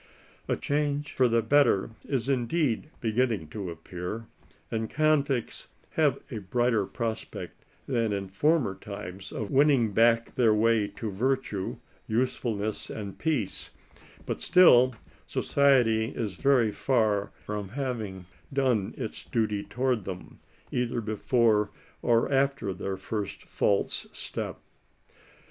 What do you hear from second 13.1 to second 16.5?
peace; but still society is